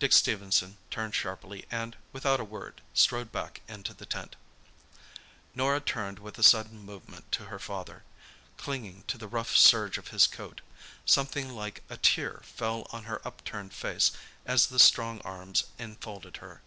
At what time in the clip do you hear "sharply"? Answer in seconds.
1.14-1.64